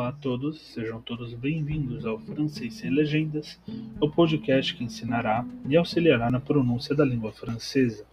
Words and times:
Olá 0.00 0.08
a 0.08 0.12
todos, 0.12 0.58
sejam 0.72 0.98
todos 1.02 1.34
bem-vindos 1.34 2.06
ao 2.06 2.18
Francês 2.18 2.72
Sem 2.72 2.88
Legendas, 2.88 3.60
o 4.00 4.08
podcast 4.08 4.74
que 4.74 4.82
ensinará 4.82 5.44
e 5.68 5.76
auxiliará 5.76 6.30
na 6.30 6.40
pronúncia 6.40 6.94
da 6.94 7.04
língua 7.04 7.32
francesa. 7.32 8.06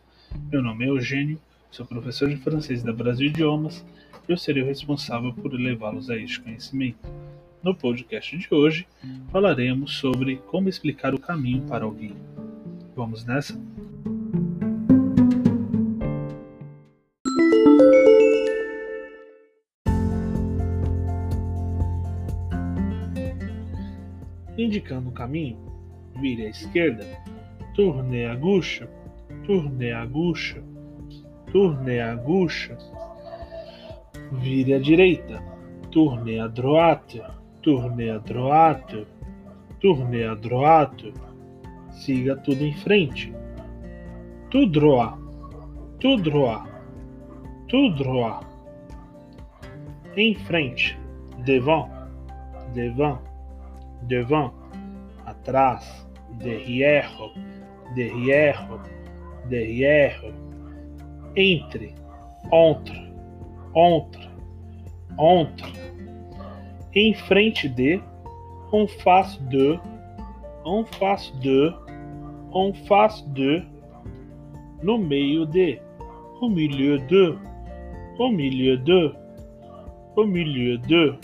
Meu 0.52 0.62
nome 0.62 0.84
é 0.84 0.90
Eugênio, 0.90 1.40
sou 1.72 1.86
professor 1.86 2.28
de 2.28 2.36
francês 2.36 2.84
da 2.84 2.92
Brasil 2.92 3.28
Idiomas 3.28 3.86
e 4.28 4.34
eu 4.34 4.38
serei 4.38 4.64
o 4.64 4.66
responsável 4.66 5.32
por 5.32 5.54
levá-los 5.54 6.10
a 6.10 6.18
este 6.18 6.42
conhecimento. 6.42 7.08
No 7.64 7.74
podcast 7.74 8.38
de 8.38 8.54
hoje, 8.54 8.86
falaremos 9.32 9.96
sobre 9.96 10.42
como 10.48 10.68
explicar 10.68 11.16
o 11.16 11.20
caminho 11.20 11.62
para 11.70 11.86
alguém. 11.86 12.18
Vamos 12.98 13.24
nessa? 13.24 13.58
Indicando 24.58 25.10
o 25.10 25.14
caminho, 25.14 25.58
vire 26.20 26.46
à 26.46 26.50
esquerda, 26.50 27.06
tourne 27.76 28.16
à 28.26 28.36
gauche, 28.36 28.84
tourne 29.46 29.84
à 29.84 30.06
gauche, 30.06 30.56
tourne 31.52 31.90
à 31.90 32.16
gauche, 32.16 32.72
vire 34.32 34.76
à 34.76 34.80
direita, 34.80 35.42
tourne 35.92 36.30
à 36.40 36.48
droite, 36.48 37.22
tourne 37.62 38.02
à 38.02 38.20
droite, 38.20 38.96
tourne 39.80 40.16
à 40.24 40.36
droite, 40.36 41.06
siga 41.92 42.36
tudo 42.38 42.64
em 42.64 42.74
frente, 42.74 43.32
tout 44.50 44.66
droit, 44.66 45.18
tout 46.00 46.18
droit, 46.18 46.66
tout 47.68 47.90
droit, 47.96 48.42
em 50.16 50.34
frente, 50.34 50.98
devant, 51.46 51.90
devant, 52.76 53.20
devant, 54.04 54.52
atrás, 55.26 56.08
derrière, 56.40 57.12
derrière, 57.96 58.68
derrière, 59.50 60.24
entre, 61.36 61.80
entre, 62.52 62.94
entre, 63.76 64.30
entre, 65.18 65.72
em 66.96 67.14
frente 67.14 67.68
de, 67.76 68.00
en 68.72 68.88
face 68.88 69.40
de, 69.50 69.78
en 70.66 70.84
face 70.86 71.32
de, 71.42 71.74
en 72.52 72.74
face 72.88 73.24
de, 73.34 73.64
no 74.84 74.98
meio 74.98 75.46
de, 75.46 75.80
au 76.42 76.50
milieu 76.50 77.00
de, 77.00 77.38
au 78.20 78.32
milieu 78.32 78.78
de, 78.78 79.14
au 80.16 80.26
milieu 80.26 80.78
de, 80.78 81.16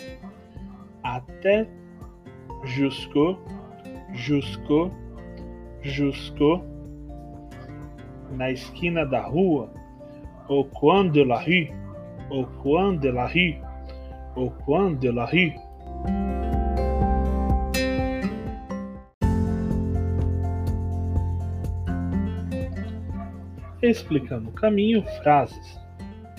até 1.04 1.66
jusqu'au, 2.64 3.38
jusqu'au, 4.14 4.92
jusqu'au, 5.82 6.62
na 8.32 8.52
esquina 8.52 9.06
da 9.06 9.24
rua, 9.26 9.70
au 10.50 10.64
coin 10.64 11.06
de 11.06 11.22
la 11.22 11.40
rue, 11.40 11.72
au 12.32 12.46
coin 12.62 12.94
de 12.94 13.10
la 13.10 13.28
rue, 13.28 13.56
au 14.36 14.50
coin 14.50 14.92
de 14.92 15.10
la 15.10 15.26
rue. 15.26 15.54
Explicando 23.82 24.48
o 24.50 24.52
caminho, 24.54 25.04
frases. 25.22 25.78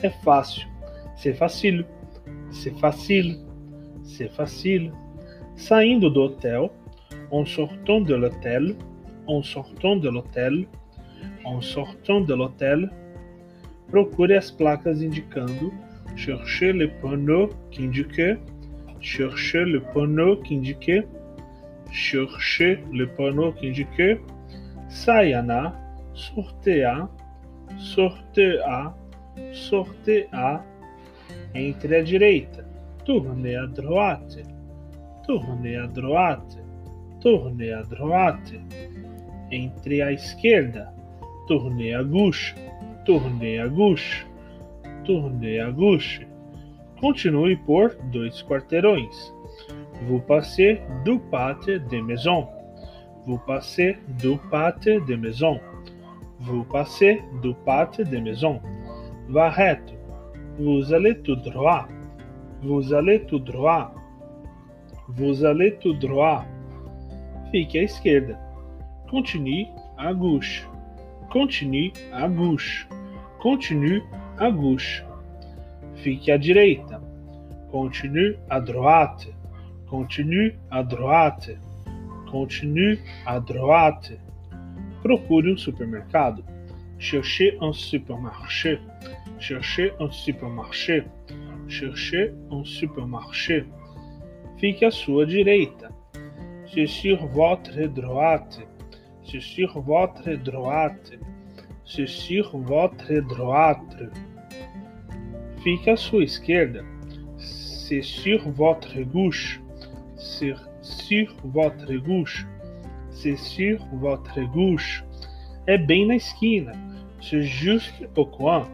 É 0.02 0.10
fácil, 0.10 0.66
c'est 1.16 1.34
facile, 1.34 1.86
c'est 2.50 2.78
facile, 2.78 3.38
c'est 4.02 4.28
facile 4.34 4.92
Saindo 5.56 6.10
do 6.10 6.22
hotel, 6.24 6.70
en 7.30 7.44
sortant 7.44 8.00
de 8.00 8.14
l'hôtel, 8.14 8.76
en 9.26 9.42
sortant 9.42 9.96
de 9.96 10.08
l'hôtel, 10.08 10.66
en 11.44 11.60
sortant 11.60 12.20
de 12.20 12.34
l'hôtel, 12.34 12.90
procure 13.88 14.36
as 14.36 14.50
placas 14.50 15.00
indicando 15.00 15.72
chercher 16.16 16.72
le 16.72 16.88
panneau 17.00 17.50
qui 17.70 17.84
indique, 17.84 18.38
chercher 19.00 19.64
le 19.64 19.80
panneau 19.80 20.36
qui 20.36 20.56
indique, 20.56 21.04
chercher 21.90 22.80
le 22.92 23.06
panneau 23.06 23.52
qui 23.52 23.68
indique, 23.68 24.20
saia 24.88 25.42
na, 25.42 25.74
sortear, 26.14 27.08
sortear, 27.76 28.94
sortear, 29.52 30.64
entre 31.56 31.92
à 31.92 32.02
direita, 32.02 32.62
tourne 33.04 33.46
à 33.46 33.66
droite, 33.66 34.38
tourne 35.26 35.66
à 35.66 35.86
droite, 35.86 36.58
tourne 37.20 37.62
à 37.62 37.82
droite. 37.82 38.52
Entre 39.52 40.02
à 40.02 40.12
esquerda, 40.12 40.92
tourne 41.46 41.80
à 41.92 42.02
gauche, 42.02 42.54
tourne 43.04 43.44
à 43.60 43.68
gauche, 43.68 44.26
tourne 45.04 45.44
à 45.44 45.70
gauche. 45.70 46.20
Continue 47.00 47.56
por 47.66 47.90
dois 48.12 48.30
quarteirões. 48.48 49.16
Vous 50.06 50.20
passez 50.20 50.80
du 51.04 51.18
pâté 51.30 51.78
de 51.78 52.00
maison. 52.00 52.48
Vous 53.26 53.38
passez 53.46 53.96
du 54.20 54.36
pâté 54.50 55.00
de 55.00 55.14
maison. 55.14 55.60
Vous 56.40 56.64
passez 56.64 57.22
du 57.42 57.54
pâté 57.64 58.04
de 58.04 58.18
maison. 58.18 58.60
Vá 59.28 59.50
reto. 59.50 59.94
Vous 60.58 60.92
allez 60.92 61.18
tout 61.20 61.36
droit. 61.36 61.86
Vous 62.62 62.92
allez 62.92 63.24
tout 63.24 63.38
droit. 63.38 63.94
Vous 65.08 65.44
allez 65.44 65.76
tout 65.80 65.92
droit. 65.92 66.44
Fique 67.52 67.76
à 67.76 67.82
esquerda. 67.82 68.38
Continue 69.10 69.66
à 69.98 70.14
gauche. 70.14 70.66
Continue 71.30 71.92
à 72.12 72.28
gauche. 72.28 72.88
Continue 73.40 74.02
à 74.38 74.50
gauche. 74.50 75.04
Fique 75.96 76.28
à 76.30 76.38
direita. 76.38 77.00
Continue 77.70 78.36
à 78.48 78.60
droite. 78.60 79.28
Continue 79.90 80.56
à 80.70 80.82
droite. 80.82 81.50
Continue 82.30 82.98
à 83.26 83.40
droite. 83.40 84.12
Procure 85.02 85.50
um 85.50 85.58
supermercado. 85.58 86.42
Cherchez 86.98 87.58
un 87.60 87.74
supermarché. 87.74 88.78
Cherchez 89.38 89.92
un 90.00 90.10
supermarché. 90.10 91.04
Cherchez 91.68 92.32
un 92.50 92.64
supermarché. 92.64 93.66
Fique 94.64 94.82
à 94.82 94.90
sua 94.90 95.26
direita. 95.26 95.90
C'est 96.64 96.86
sur 96.86 97.26
votre 97.26 97.82
droite. 97.84 98.62
C'est 99.22 99.42
sur 99.42 99.78
votre 99.82 100.30
droite. 100.42 101.12
C'est 101.84 102.08
sur 102.08 102.56
votre 102.56 103.12
droite. 103.28 103.96
Fique 105.62 105.86
à 105.86 105.96
sua 105.96 106.22
esquerda. 106.22 106.80
C'est 107.36 108.00
sur 108.00 108.48
votre 108.52 108.98
gauche. 109.02 109.60
C'est 110.16 110.54
sur 110.80 111.36
votre 111.44 111.92
gauche. 111.96 112.46
C'est 113.10 113.36
sur 113.36 113.84
votre 113.92 114.40
gauche. 114.50 115.04
É 115.66 115.76
bem 115.76 116.06
na 116.06 116.14
esquina. 116.14 116.72
C'est 117.20 117.42
juste 117.42 118.08
au 118.16 118.24
coin. 118.24 118.66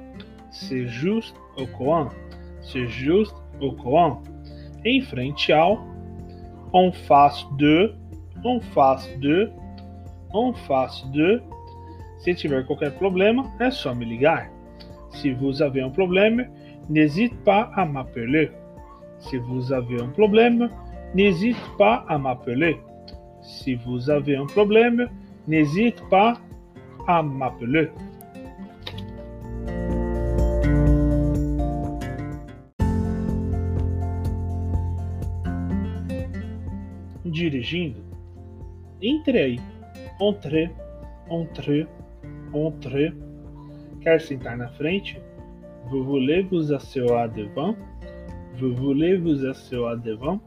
C'est 0.52 0.86
juste 0.86 1.34
au 1.56 1.66
coin. 1.66 2.10
C'est 2.60 2.86
juste 2.86 3.34
au 3.60 3.72
coin 3.72 4.22
em 4.84 5.00
frente 5.02 5.52
ao, 5.52 5.84
en 6.72 6.92
face 6.92 7.46
de, 7.56 7.94
en 8.44 8.60
face 8.60 9.16
de, 9.18 9.50
en 10.32 10.52
face 10.52 11.06
de. 11.10 11.42
Se 12.18 12.34
tiver 12.34 12.64
qualquer 12.66 12.92
problema, 12.92 13.50
é 13.58 13.70
só 13.70 13.94
me 13.94 14.04
ligar. 14.04 14.50
Se 15.10 15.32
vous 15.32 15.62
avez 15.62 15.82
un 15.82 15.90
problème, 15.90 16.48
n'hésite 16.88 17.34
pas 17.44 17.70
à 17.74 17.84
m'appeler. 17.84 18.50
Si 19.18 19.38
vous 19.38 19.72
avez 19.72 20.00
un 20.00 20.08
problème, 20.08 20.70
n'hésite 21.14 21.56
pas 21.78 22.04
à 22.08 22.18
m'appeler. 22.18 22.78
Si 23.42 23.74
vous 23.74 24.10
avez 24.10 24.36
un 24.36 24.46
problème, 24.46 25.08
n'hésite 25.46 26.00
pas 26.08 26.34
à 27.06 27.22
m'appeler. 27.22 27.90
Dirigindo, 37.30 38.02
entre 39.00 39.38
aí. 39.38 39.60
Entre, 40.20 40.70
entre, 41.30 41.86
entre. 42.52 43.14
Quer 44.00 44.20
sentar 44.20 44.56
na 44.56 44.68
frente? 44.68 45.20
Vous 45.90 46.04
voulez 46.04 46.42
vous 46.42 46.72
asseoir 46.72 47.28
devant? 47.30 47.74
Vous 48.58 48.74
voulez 48.74 49.16
vous 49.16 49.44
asseoir 49.46 49.96
devant? 49.96 50.40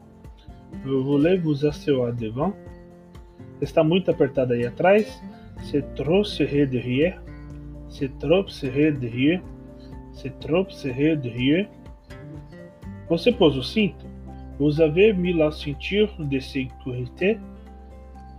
Vous 0.84 1.02
voulez 1.04 1.38
vous 1.38 1.64
asseoir 1.66 2.12
devant? 2.12 2.52
Está 3.60 3.82
muito 3.82 4.10
apertado 4.10 4.54
aí 4.54 4.66
atrás? 4.66 5.22
C'est 5.62 5.94
trop 5.94 6.24
serré 6.24 6.66
derrière? 6.66 7.20
C'est 7.88 8.18
trop 8.18 8.46
serré 8.48 8.92
derrière? 8.92 9.42
C'est 10.12 10.38
trop 10.40 10.68
serré 10.70 11.16
derrière? 11.16 11.68
Você 13.08 13.32
pôs 13.32 13.56
o 13.56 13.62
cinto? 13.62 14.13
Vous 14.58 14.80
avez 14.80 15.12
mis 15.12 15.32
la 15.32 15.50
ceinture 15.50 16.14
de 16.18 16.38
sécurité? 16.38 17.38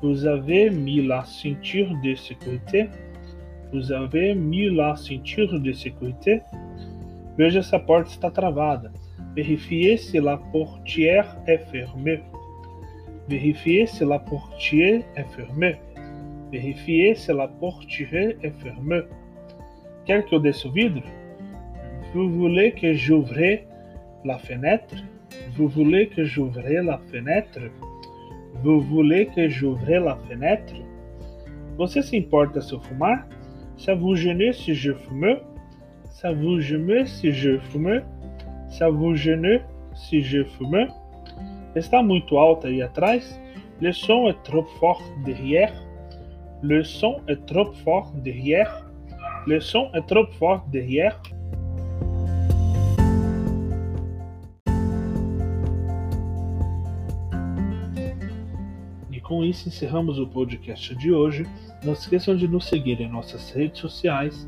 Vous 0.02 0.26
avez 0.26 0.70
mis 0.70 1.06
la 1.06 1.26
ceinture 1.26 1.92
de 2.04 2.16
sécurité? 2.16 2.88
Vous 3.74 3.92
avez 3.92 4.34
mis 4.34 4.70
la 4.74 4.96
ceinture 4.96 5.60
de 5.60 5.72
sécurité? 5.74 6.42
Veja 7.38 7.62
se 7.62 7.76
a 7.76 7.80
porta 7.80 8.12
está 8.12 8.32
travada. 8.32 8.92
Verifiez 9.36 9.98
se 9.98 10.18
la 10.18 10.38
portière 10.38 11.36
est 11.48 11.70
fermée. 11.70 12.22
Verifiez 13.28 13.86
se 13.86 14.06
la 14.06 14.20
portière 14.20 15.04
est 15.18 15.28
fermée. 15.36 15.76
Verifiez 16.52 17.16
se 17.16 17.34
la 17.34 17.50
portière 17.50 18.36
est 18.42 18.58
fermée. 18.64 19.02
Quer 20.06 20.24
que 20.24 20.36
eu 20.36 20.40
desça 20.40 20.70
o 20.70 20.72
vidro? 20.72 21.04
Vous 22.14 22.30
voulez 22.30 22.72
que 22.72 22.94
j'ouvre 22.94 23.66
la 24.24 24.38
fenêtre? 24.38 24.96
Vous 25.56 25.68
voulez 25.68 26.07
que 26.07 26.24
j'ouvre 26.24 26.62
la 26.62 26.98
fenêtre? 27.12 27.60
Vous 28.63 28.81
voulez 28.81 29.27
que 29.27 29.48
j'ouvre 29.50 29.89
la 29.89 30.16
fenêtre? 30.27 30.74
Você 31.77 32.01
se 32.01 32.16
importa 32.16 32.62
se 32.62 32.75
eu 32.75 32.80
fumar? 32.80 33.25
Ça 33.77 33.95
vous 33.95 34.16
gêne 34.16 34.54
si 34.54 34.74
je 34.74 34.94
fume? 34.94 35.38
Ça 36.10 36.31
vous 36.31 36.60
gêne 36.62 37.06
si 37.06 37.31
je 37.31 37.57
fume? 37.60 38.01
Ça 38.69 38.89
vous 38.89 39.16
gêne 39.16 39.62
si 39.94 40.22
je 40.22 40.44
fume? 40.44 40.88
Está 41.75 42.01
muito 42.01 42.38
alta 42.38 42.69
aí 42.69 42.81
atrás? 42.81 43.39
Le 43.81 43.92
son 43.92 44.30
est 44.30 44.42
trop 44.44 44.63
fort 44.80 45.01
derrière? 45.25 45.74
Le 46.62 46.83
son 46.83 47.19
est 47.27 47.45
trop 47.45 47.74
fort 47.83 48.13
derrière? 48.24 48.89
Le 49.45 49.60
son 49.60 49.89
est 49.94 50.07
trop 50.07 50.25
fort 50.39 50.66
derrière? 50.72 51.22
Com 59.25 59.44
isso 59.44 59.68
encerramos 59.68 60.19
o 60.19 60.27
podcast 60.27 60.94
de 60.95 61.12
hoje. 61.12 61.45
Não 61.83 61.94
esqueçam 61.94 62.36
de 62.36 62.48
nos 62.48 62.66
seguir 62.66 63.01
em 63.01 63.10
nossas 63.10 63.50
redes 63.50 63.81
sociais. 63.81 64.48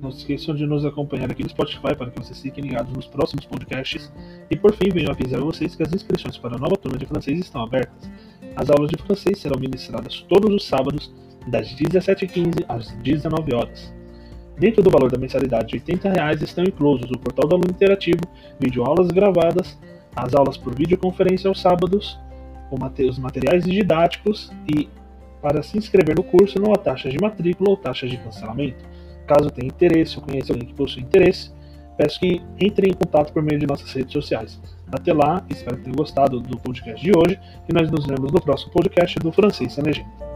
Não 0.00 0.10
esqueçam 0.10 0.54
de 0.54 0.64
nos 0.64 0.84
acompanhar 0.84 1.30
aqui 1.30 1.42
no 1.42 1.48
Spotify 1.48 1.94
para 1.96 2.10
que 2.10 2.20
vocês 2.20 2.40
fiquem 2.40 2.64
ligados 2.64 2.92
nos 2.92 3.06
próximos 3.06 3.44
podcasts. 3.46 4.12
E 4.48 4.56
por 4.56 4.72
fim, 4.74 4.90
venho 4.90 5.10
avisar 5.10 5.40
vocês 5.40 5.74
que 5.74 5.82
as 5.82 5.92
inscrições 5.92 6.38
para 6.38 6.56
a 6.56 6.58
nova 6.58 6.76
turma 6.76 6.98
de 6.98 7.06
francês 7.06 7.38
estão 7.38 7.62
abertas. 7.62 8.08
As 8.54 8.70
aulas 8.70 8.90
de 8.90 8.96
francês 9.02 9.38
serão 9.38 9.58
ministradas 9.58 10.24
todos 10.28 10.54
os 10.54 10.64
sábados, 10.66 11.12
das 11.48 11.74
17h15 11.74 12.64
às 12.68 12.92
19 12.98 13.54
horas. 13.54 13.92
Dentro 14.56 14.82
do 14.82 14.90
valor 14.90 15.10
da 15.10 15.18
mensalidade 15.18 15.68
de 15.68 15.74
80 15.74 16.10
reais 16.10 16.42
estão 16.42 16.62
inclusos 16.62 17.10
o 17.10 17.18
portal 17.18 17.48
do 17.48 17.56
aluno 17.56 17.70
interativo, 17.70 18.20
videoaulas 18.60 19.08
gravadas, 19.08 19.76
as 20.14 20.34
aulas 20.34 20.56
por 20.56 20.74
videoconferência 20.74 21.48
aos 21.48 21.60
sábados, 21.60 22.18
os 23.08 23.18
materiais 23.18 23.64
didáticos 23.64 24.50
e, 24.68 24.88
para 25.40 25.62
se 25.62 25.76
inscrever 25.76 26.16
no 26.16 26.22
curso, 26.22 26.60
não 26.60 26.72
há 26.72 26.76
taxa 26.76 27.08
de 27.08 27.18
matrícula 27.20 27.70
ou 27.70 27.76
taxa 27.76 28.06
de 28.06 28.16
cancelamento. 28.16 28.84
Caso 29.26 29.50
tenha 29.50 29.68
interesse 29.68 30.16
ou 30.18 30.22
conheça 30.22 30.52
alguém 30.52 30.68
que 30.68 30.74
possui 30.74 31.02
interesse, 31.02 31.50
peço 31.96 32.20
que 32.20 32.42
entre 32.60 32.88
em 32.88 32.92
contato 32.92 33.32
por 33.32 33.42
meio 33.42 33.58
de 33.58 33.66
nossas 33.66 33.92
redes 33.92 34.12
sociais. 34.12 34.60
Até 34.90 35.12
lá, 35.12 35.44
espero 35.48 35.76
que 35.76 35.84
tenham 35.84 35.96
gostado 35.96 36.40
do 36.40 36.58
podcast 36.58 37.02
de 37.02 37.12
hoje 37.16 37.38
e 37.68 37.72
nós 37.72 37.90
nos 37.90 38.06
vemos 38.06 38.30
no 38.30 38.40
próximo 38.40 38.72
podcast 38.72 39.18
do 39.18 39.32
Francês 39.32 39.72
Sem 39.72 39.84
Legenda. 39.84 40.31